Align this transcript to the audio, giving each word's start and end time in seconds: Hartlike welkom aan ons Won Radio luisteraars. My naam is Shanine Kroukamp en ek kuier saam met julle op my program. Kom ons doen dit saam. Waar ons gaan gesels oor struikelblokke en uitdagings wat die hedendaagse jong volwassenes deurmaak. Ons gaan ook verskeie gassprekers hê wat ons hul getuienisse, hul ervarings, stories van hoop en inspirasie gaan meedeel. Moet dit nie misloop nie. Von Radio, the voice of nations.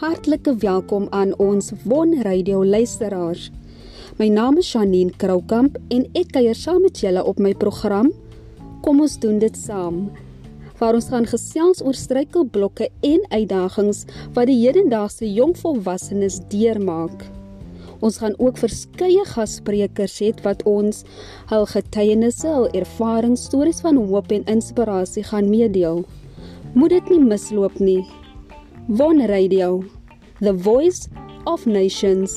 Hartlike 0.00 0.56
welkom 0.56 1.06
aan 1.10 1.34
ons 1.38 1.72
Won 1.84 2.22
Radio 2.22 2.64
luisteraars. 2.64 3.50
My 4.16 4.28
naam 4.32 4.56
is 4.56 4.70
Shanine 4.70 5.12
Kroukamp 5.20 5.76
en 5.92 6.06
ek 6.16 6.30
kuier 6.32 6.56
saam 6.56 6.80
met 6.80 6.96
julle 7.04 7.20
op 7.28 7.36
my 7.38 7.52
program. 7.52 8.08
Kom 8.80 9.02
ons 9.04 9.18
doen 9.20 9.36
dit 9.42 9.56
saam. 9.56 10.06
Waar 10.80 10.96
ons 10.96 11.10
gaan 11.12 11.28
gesels 11.28 11.84
oor 11.84 11.94
struikelblokke 11.94 12.88
en 13.04 13.26
uitdagings 13.34 14.06
wat 14.32 14.48
die 14.48 14.56
hedendaagse 14.62 15.28
jong 15.28 15.52
volwassenes 15.60 16.40
deurmaak. 16.48 17.28
Ons 18.00 18.22
gaan 18.24 18.38
ook 18.40 18.56
verskeie 18.64 19.26
gassprekers 19.34 20.16
hê 20.24 20.32
wat 20.42 20.64
ons 20.64 21.04
hul 21.52 21.68
getuienisse, 21.68 22.48
hul 22.48 22.66
ervarings, 22.72 23.44
stories 23.52 23.84
van 23.84 24.00
hoop 24.00 24.32
en 24.32 24.48
inspirasie 24.56 25.28
gaan 25.28 25.52
meedeel. 25.52 26.02
Moet 26.72 26.96
dit 26.96 27.14
nie 27.14 27.22
misloop 27.28 27.76
nie. 27.78 28.00
Von 28.88 29.20
Radio, 29.28 29.84
the 30.40 30.52
voice 30.52 31.08
of 31.46 31.66
nations. 31.66 32.36